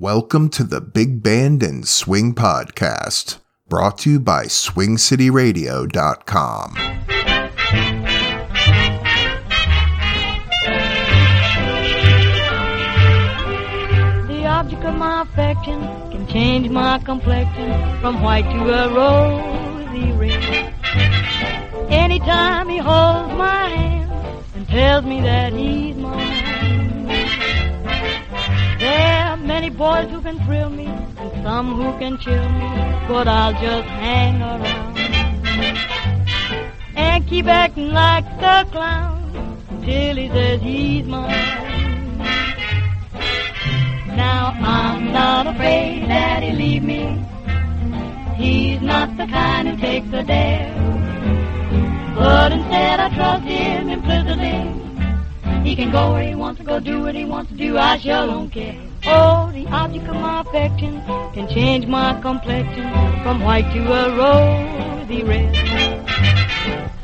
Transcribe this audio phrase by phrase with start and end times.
[0.00, 3.36] Welcome to the Big Band and Swing Podcast,
[3.68, 6.74] brought to you by SwingCityRadio.com.
[14.26, 20.72] The object of my affection can change my complexion from white to a rosy red.
[21.90, 24.10] Anytime he holds my hand
[24.54, 26.29] and tells me that he's mine.
[29.60, 32.68] Many boys who can thrill me and some who can chill me,
[33.06, 34.96] but I'll just hang around
[36.96, 41.28] and keep acting like the clown till he says he's mine.
[44.16, 47.22] Now I'm not afraid that he'll leave me.
[48.36, 50.74] He's not the kind who takes a dare.
[52.14, 55.68] But instead I trust him implicitly.
[55.68, 57.98] He can go where he wants to go, do what he wants to do, I
[57.98, 58.89] sure don't care.
[59.06, 62.92] Oh, the object of my affection can change my complexion
[63.22, 65.56] from white to a rosy red.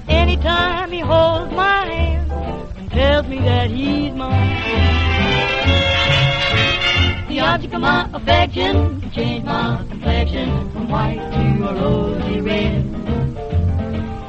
[0.09, 2.31] Anytime he holds my hand
[2.77, 4.57] and tells me that he's mine.
[7.29, 12.85] The object of my affection can change my complexion from white to a rosy red.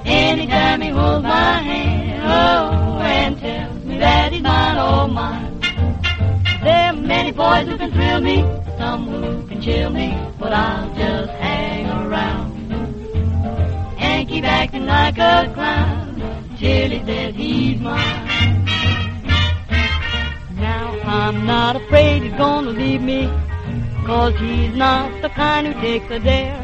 [0.06, 5.47] Anytime he holds my hand, oh, and tells me that he's mine, oh, mine.
[7.08, 8.42] Many boys who can thrill me,
[8.78, 12.72] some who can chill me, but I'll just hang around
[13.98, 16.20] and keep acting like a clown
[16.60, 18.66] till he says he's mine.
[20.56, 23.32] Now I'm not afraid he's gonna leave me,
[24.06, 26.62] cause he's not the kind who takes a dare.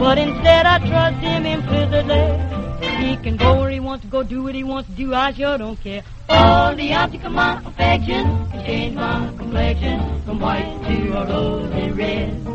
[0.00, 2.55] But instead I trust him implicitly.
[2.98, 5.32] He can go where he wants to go, do what he wants to do, I
[5.32, 6.02] sure don't care.
[6.28, 11.90] Oh, the object of my affection can change my complexion from white to a rosy
[11.92, 12.46] red.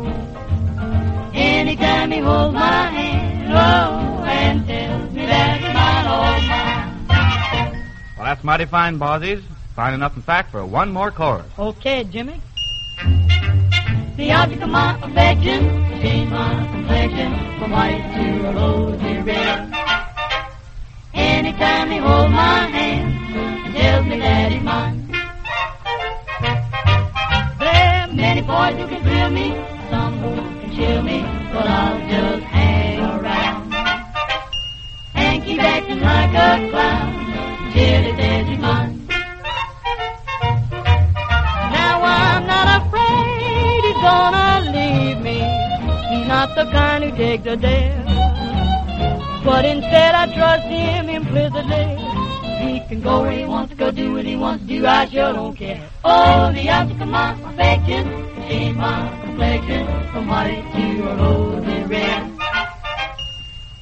[1.34, 7.84] Anytime he holds my hand, oh, and tells me that he's mine, oh, mine.
[8.16, 9.42] Well, that's mighty fine, Bozzies.
[9.74, 11.46] Fine enough, in fact, for one more chorus.
[11.58, 12.40] Okay, Jimmy.
[14.16, 19.72] The object of my affection can change my complexion from white to a rosy red.
[21.44, 23.34] Anytime he holds my hand
[23.66, 25.08] and tells me that he's mine.
[27.58, 29.48] There are many boys who can thrill me,
[29.90, 31.20] some who can chill me,
[31.52, 33.74] but I'll just hang around
[35.16, 39.04] and keep acting like a clown till he says he's mine.
[41.74, 45.38] Now I'm not afraid he's gonna leave me.
[46.08, 47.98] He's not the kind who takes a dare.
[49.52, 51.84] But instead I trust him implicitly.
[52.64, 55.06] He can go where he wants to go, do what he wants to do, I
[55.10, 55.90] sure don't care.
[56.02, 58.02] Oh, the object of my affection
[58.48, 62.32] change my complexion from white to a rosy red.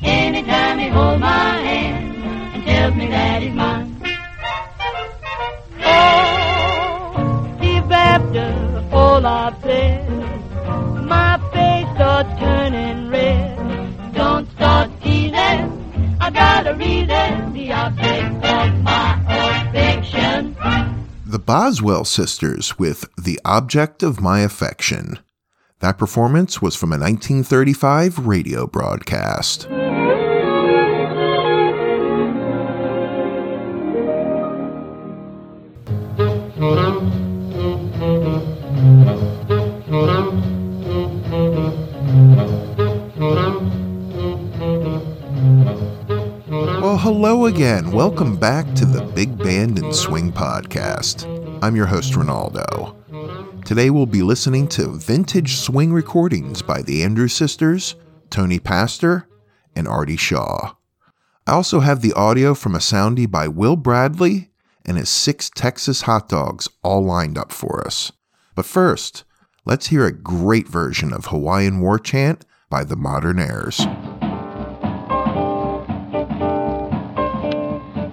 [0.03, 2.17] Anytime he holds my hand
[2.53, 4.03] and tells me that he's mine.
[5.85, 10.10] Oh, if after all I've said,
[16.21, 19.11] I got a reason, the of my.
[21.31, 25.21] The Boswell Sisters with The Object of My Affection.
[25.79, 29.69] That performance was from a 1935 radio broadcast.
[47.47, 47.91] Again.
[47.91, 51.25] Welcome back to the Big Band and Swing Podcast.
[51.63, 53.65] I'm your host, Ronnaldo.
[53.65, 57.97] Today we'll be listening to vintage swing recordings by the Andrews Sisters,
[58.29, 59.27] Tony Pastor,
[59.75, 60.75] and Artie Shaw.
[61.47, 64.51] I also have the audio from a soundie by Will Bradley
[64.85, 68.13] and his six Texas hot dogs all lined up for us.
[68.55, 69.25] But first,
[69.65, 73.79] let's hear a great version of Hawaiian War Chant by the Modernaires.
[73.79, 74.10] Tahawila,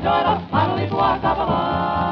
[0.00, 2.07] joy la, finally walk up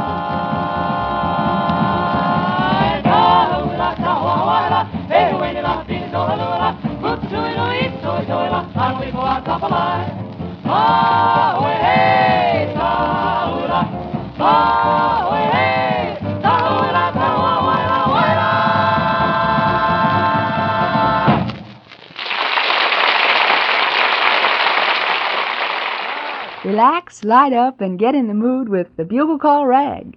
[26.77, 30.16] Relax, light up, and get in the mood with the Bugle Call Rag.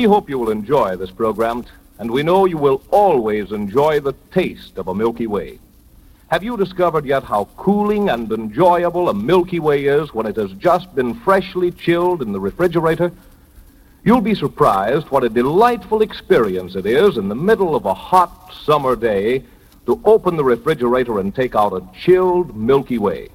[0.00, 1.66] We hope you will enjoy this program,
[1.98, 5.58] and we know you will always enjoy the taste of a Milky Way.
[6.28, 10.52] Have you discovered yet how cooling and enjoyable a Milky Way is when it has
[10.52, 13.12] just been freshly chilled in the refrigerator?
[14.02, 18.54] You'll be surprised what a delightful experience it is in the middle of a hot
[18.64, 19.44] summer day
[19.84, 23.28] to open the refrigerator and take out a chilled Milky Way.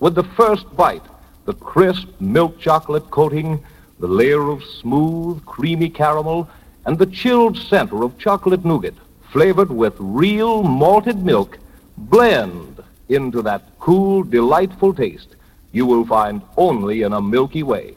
[0.00, 1.06] With the first bite,
[1.46, 3.64] the crisp milk chocolate coating,
[4.00, 6.48] the layer of smooth, creamy caramel,
[6.86, 8.94] and the chilled center of chocolate nougat,
[9.30, 11.58] flavored with real malted milk,
[11.96, 15.36] blend into that cool, delightful taste
[15.72, 17.94] you will find only in a Milky Way.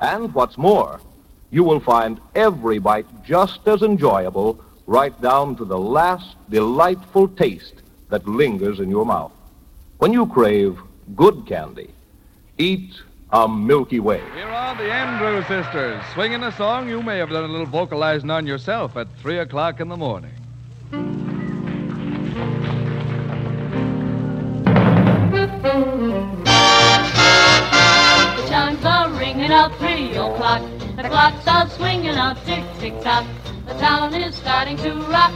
[0.00, 1.00] And what's more,
[1.50, 7.74] you will find every bite just as enjoyable right down to the last delightful taste
[8.10, 9.32] that lingers in your mouth.
[9.98, 10.78] When you crave
[11.16, 11.90] good candy,
[12.58, 12.92] eat
[13.30, 14.22] a Milky Way.
[14.34, 18.30] Here are the Andrews Sisters, swinging a song you may have done a little vocalizing
[18.30, 20.32] on yourself at 3 o'clock in the morning.
[28.34, 30.62] The chimes are ringing out three o'clock.
[30.96, 33.26] The clocks are swinging out tick tick tock.
[33.66, 35.32] The town is starting to rock.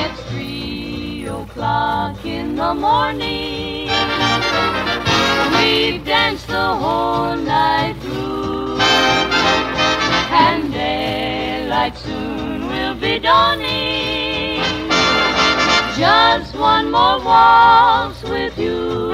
[0.00, 3.87] It's three o'clock in the morning.
[5.58, 8.78] We've danced the whole night through.
[10.30, 14.62] And daylight soon will be dawning.
[15.96, 19.10] Just one more waltz with you.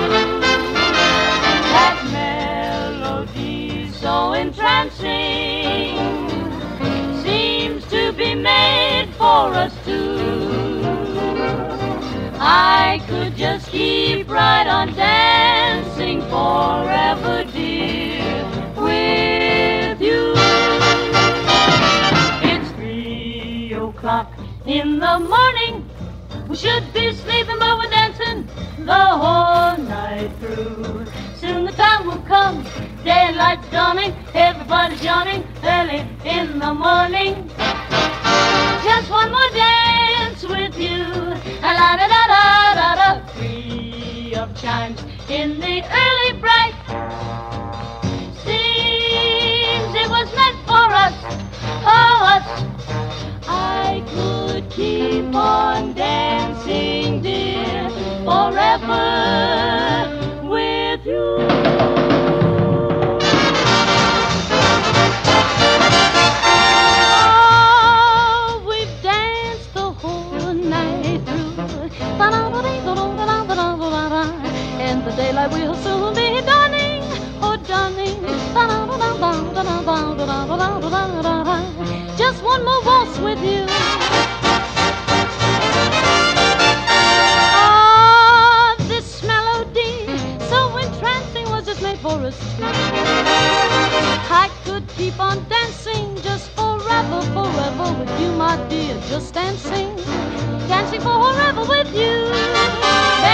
[1.73, 5.97] That melody so entrancing
[7.23, 10.44] seems to be made for us two.
[12.47, 18.45] I could just keep right on dancing forever, dear,
[18.77, 20.35] with you.
[22.45, 24.31] It's three o'clock
[24.67, 25.89] in the morning.
[26.47, 28.47] We should be sleeping, but we're dancing
[28.85, 31.07] the whole night through.
[31.41, 32.63] Soon the time will come,
[33.05, 37.51] daylight's dawning, everybody's yawning early in the morning.
[38.85, 41.34] Just one more dance with you.
[41.65, 43.27] La da da da da da.
[43.33, 46.75] Three of chimes in the early bright.
[48.45, 51.15] Seems it was meant for us,
[51.87, 52.47] oh us.
[53.49, 57.89] I could keep on dancing, dear,
[58.27, 59.94] forever
[74.95, 77.03] And the daylight will soon be dawning,
[77.43, 78.23] oh dawning.
[82.17, 83.67] Just one more waltz with you.
[87.51, 90.07] Ah, this melody,
[90.49, 92.39] so entrancing, was just made for us.
[94.31, 98.95] I could keep on dancing just forever, forever with you, my dear.
[99.09, 99.97] Just dancing,
[100.69, 102.74] dancing forever with you.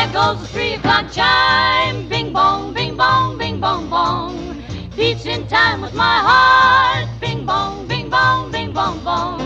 [0.01, 2.09] There goes the three o'clock chime.
[2.09, 4.65] Bing bong, bing bong, bing bong bong.
[4.97, 7.21] Beats in time with my heart.
[7.21, 9.41] Bing bong, bing bong, bing bong bong.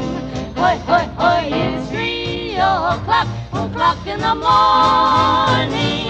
[0.54, 6.06] Hoy, hoy, hoy, it's three oh, o'clock, o'clock in the morning.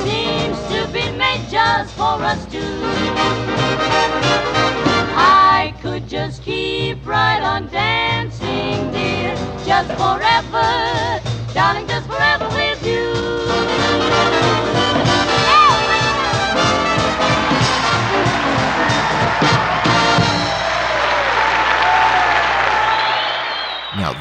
[0.00, 2.80] Seems to be made just for us two.
[5.14, 10.91] I could just keep right on dancing, dear, just forever,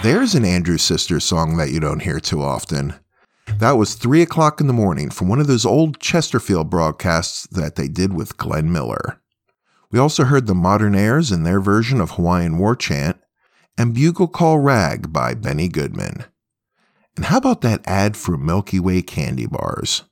[0.03, 2.95] there's an Andrews Sisters song that you don't hear too often.
[3.57, 7.75] That was 3 o'clock in the morning from one of those old Chesterfield broadcasts that
[7.75, 9.21] they did with Glenn Miller.
[9.91, 13.17] We also heard the Modernaires in their version of Hawaiian War Chant
[13.77, 16.25] and Bugle Call Rag by Benny Goodman.
[17.15, 20.03] And how about that ad for Milky Way candy bars?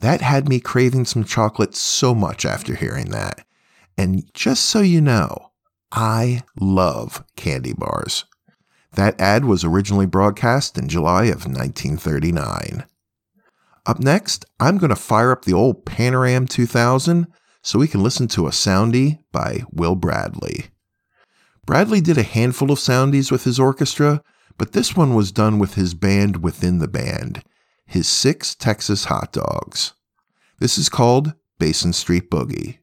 [0.00, 3.46] That had me craving some chocolate so much after hearing that.
[3.96, 5.52] And just so you know,
[5.90, 8.26] I love candy bars.
[8.94, 12.84] That ad was originally broadcast in July of 1939.
[13.86, 17.26] Up next, I'm going to fire up the old Panoram 2000
[17.62, 20.66] so we can listen to a soundie by Will Bradley.
[21.66, 24.22] Bradley did a handful of soundies with his orchestra,
[24.58, 27.42] but this one was done with his band within the band,
[27.86, 29.94] his six Texas hot dogs.
[30.60, 32.78] This is called Basin Street Boogie.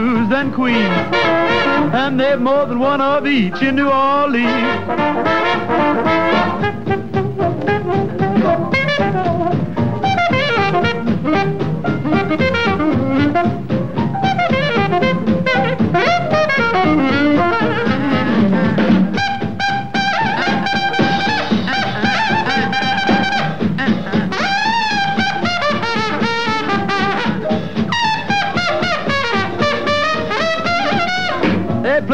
[0.00, 1.14] Blues and queens.
[1.92, 4.50] And there's more than one of each in New Orleans.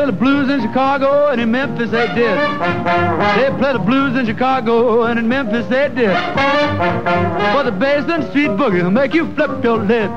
[0.07, 2.39] The blues in Chicago and in Memphis they did.
[3.37, 6.15] They play the blues in Chicago and in Memphis they did.
[7.53, 10.11] But the Basin Street Boogie make you flip your lid.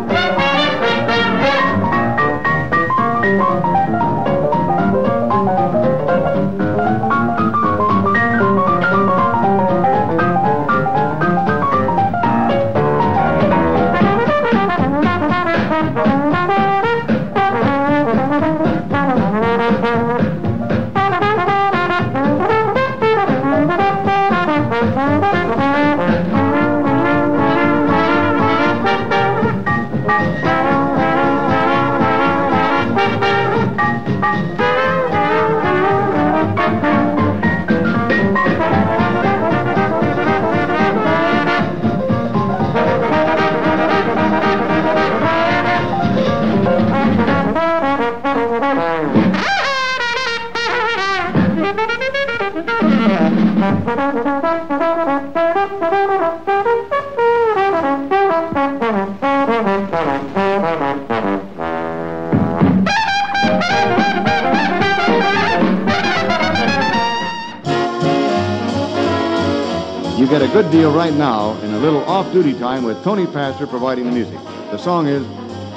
[70.30, 73.66] Get a good deal right now in a little off duty time with Tony Pastor
[73.66, 74.40] providing the music.
[74.70, 75.26] The song is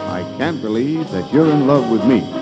[0.00, 2.41] I Can't Believe That You're in Love with Me.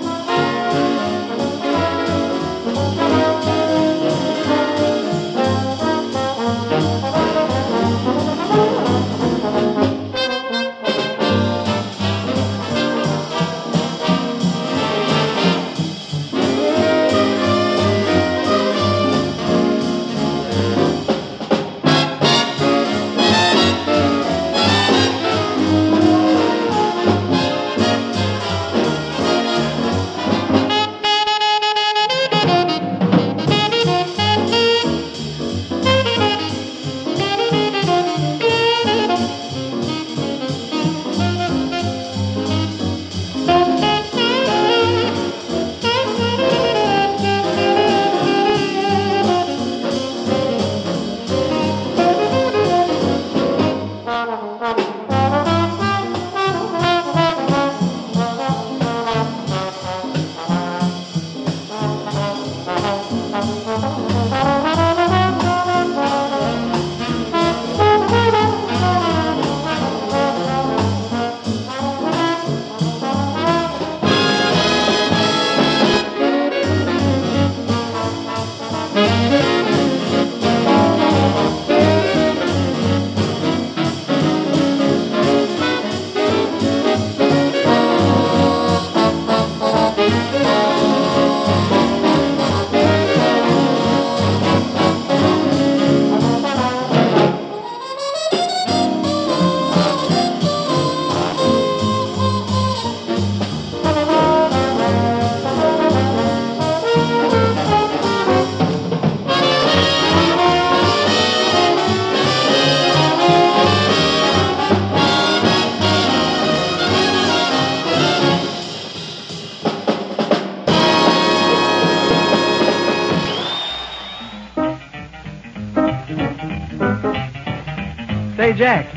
[128.61, 128.93] Jack,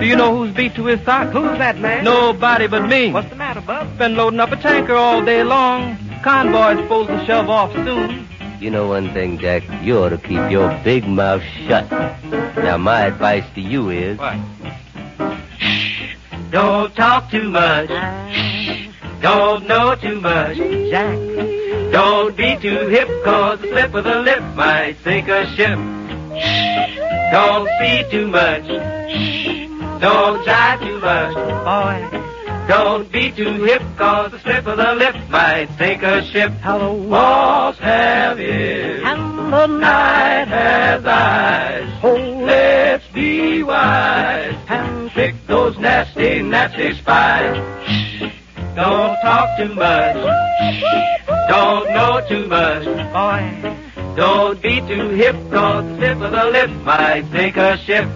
[0.00, 1.30] do you know who's beat to his sock?
[1.30, 2.02] Who's that, man?
[2.02, 3.12] Nobody but me.
[3.12, 3.96] What's the matter, Bub?
[3.96, 5.96] Been loading up a tanker all day long.
[6.24, 8.26] Convoy's supposed to shove off soon.
[8.58, 9.62] You know one thing, Jack.
[9.84, 11.88] You ought to keep your big mouth shut.
[11.92, 14.18] Now, my advice to you is.
[14.18, 14.36] What?
[16.50, 17.90] Don't talk too much.
[18.34, 18.88] Shh.
[19.20, 21.16] Don't know too much, Jack.
[21.92, 25.78] Don't be too hip, cause the slip of the lip might sink a ship.
[26.36, 26.74] Shh.
[27.30, 29.03] Don't see too much.
[30.00, 32.24] Don't try too much, boy.
[32.66, 36.50] Don't be too hip, cause the slip of the lip might sink a ship.
[36.60, 41.90] How the walls have ears, and the night has eyes.
[42.02, 47.56] Oh, let's be wise and trick those nasty, nasty spies.
[48.74, 50.16] Don't talk too much.
[51.48, 53.76] Don't know too much, boy.
[54.16, 58.08] Don't be too hip, cause the slip of the lip might sink a ship.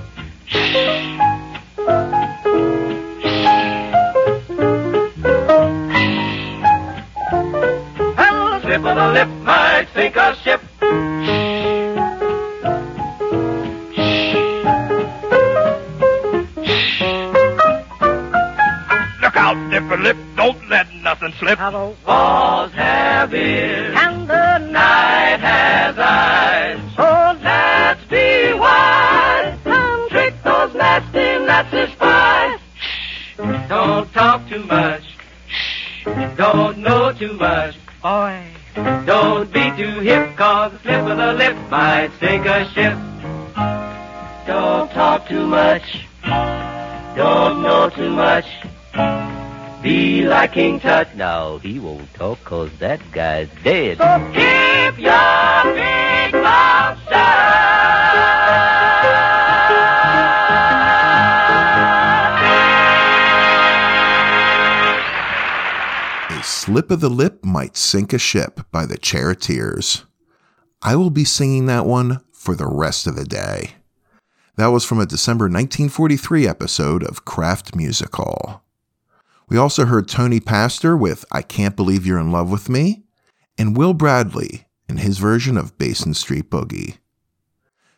[8.78, 10.60] Slip of the lip might sink a ship.
[19.20, 20.16] Look out, Dipper Lip.
[20.36, 21.58] Don't let nothing slip.
[21.58, 26.80] How the walls have ears, and the night has eyes.
[26.96, 32.60] So let's be wise and trick those nasty, nasty spies.
[33.68, 35.02] Don't talk too much.
[36.36, 38.57] Don't know too much, boy.
[39.06, 42.96] Don't be too hip, cause the slip of the lip might sink a ship.
[44.46, 46.06] Don't talk too much.
[47.16, 48.46] Don't know too much.
[49.82, 51.14] Be be like King Tut.
[51.16, 53.98] Now, he won't talk 'cause that guy's dead.
[53.98, 55.88] So keep your
[66.68, 70.04] Slip of the Lip Might Sink a Ship by the Charioteers.
[70.83, 73.76] I will be singing that one for the rest of the day.
[74.57, 78.62] That was from a December 1943 episode of Kraft Music Hall.
[79.48, 83.02] We also heard Tony Pastor with I Can't Believe You're in Love with Me,
[83.57, 86.98] and Will Bradley in his version of Basin Street Boogie.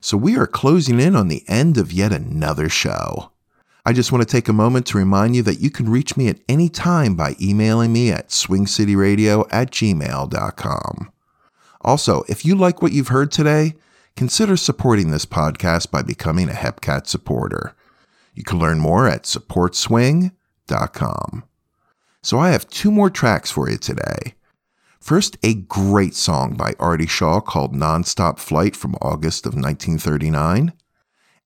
[0.00, 3.32] So we are closing in on the end of yet another show.
[3.84, 6.28] I just want to take a moment to remind you that you can reach me
[6.28, 11.12] at any time by emailing me at swingcityradio at gmail.com.
[11.80, 13.74] Also, if you like what you've heard today,
[14.16, 17.74] consider supporting this podcast by becoming a Hepcat supporter.
[18.34, 21.44] You can learn more at supportswing.com.
[22.22, 24.34] So I have two more tracks for you today.
[25.00, 30.74] First, a great song by Artie Shaw called Nonstop Flight from August of 1939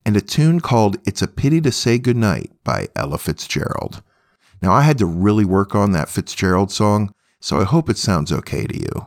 [0.04, 4.02] and a tune called It's a Pity to Say Goodnight by Ella Fitzgerald.
[4.60, 8.32] Now, I had to really work on that Fitzgerald song, so I hope it sounds
[8.32, 9.06] okay to you.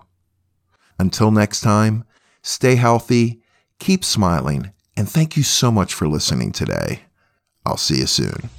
[1.00, 2.04] Until next time,
[2.42, 3.42] stay healthy,
[3.80, 7.02] keep smiling, and thank you so much for listening today.
[7.66, 8.50] I'll see you soon.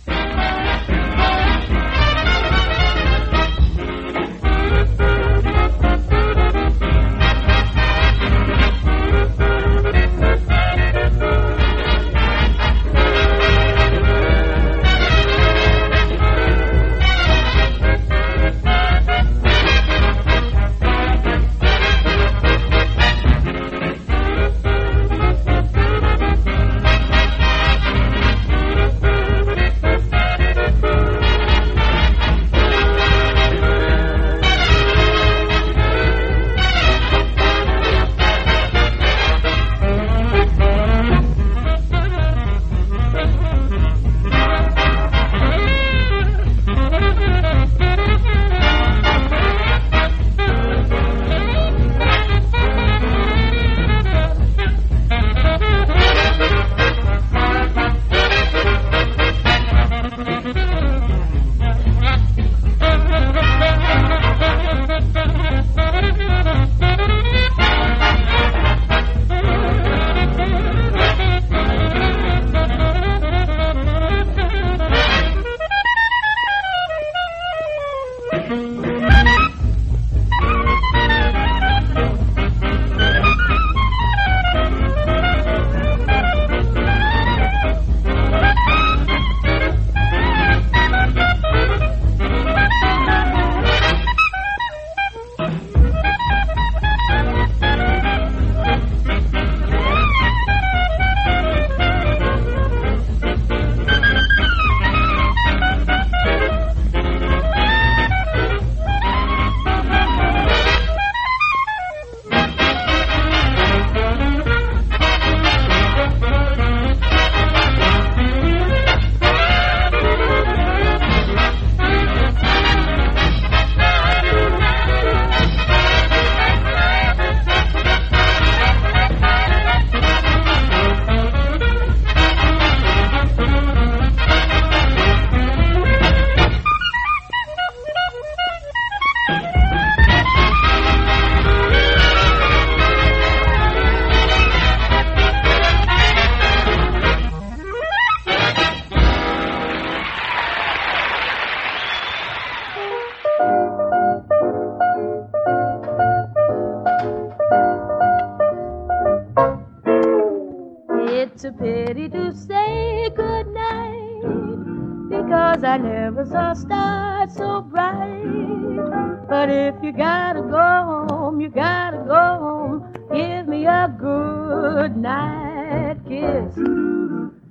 [165.59, 169.27] Because I never saw stars so bright.
[169.29, 172.93] But if you gotta go home, you gotta go home.
[173.13, 176.55] Give me a good night kiss.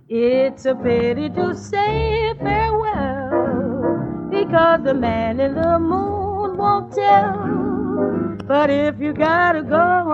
[0.08, 8.38] It's a pity to say farewell because the man in the moon won't tell.
[8.48, 10.07] But if you gotta go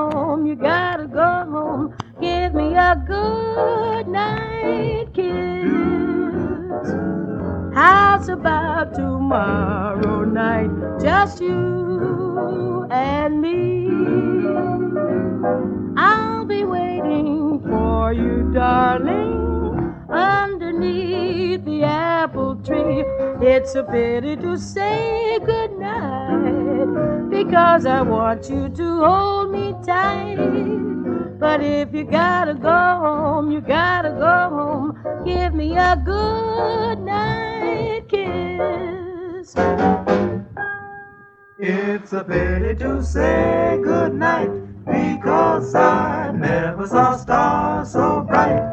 [8.24, 10.72] How's about tomorrow night?
[11.02, 13.90] Just you and me.
[15.98, 23.04] I'll be waiting for you, darling, underneath the apple tree.
[23.46, 30.93] It's a pity to say goodnight because I want you to hold me tight.
[31.44, 34.98] But if you gotta go home, you gotta go home.
[35.26, 39.54] Give me a good night kiss.
[41.60, 44.52] It's a pity to say goodnight
[44.86, 48.64] because I never saw stars so bright.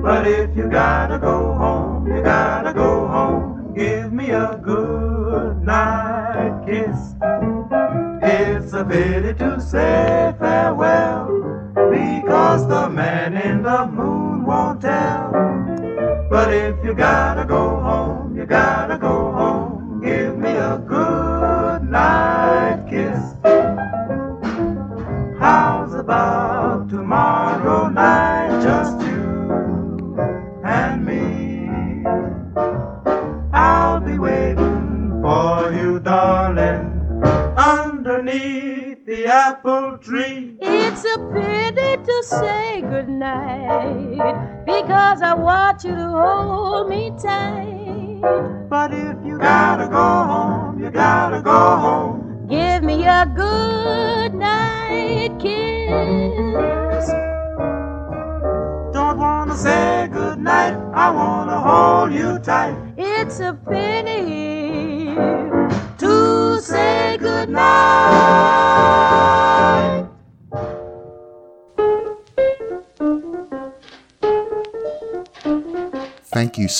[0.00, 3.74] But if you gotta go home, you gotta go home.
[3.74, 7.16] Give me a good night kiss.
[8.76, 15.32] A pity to say farewell because the man in the moon won't tell.
[16.28, 20.02] But if you gotta go home, you gotta go home.
[20.04, 23.18] Give me a good night kiss.
[25.40, 28.62] How's about tomorrow night?
[28.62, 29.05] Just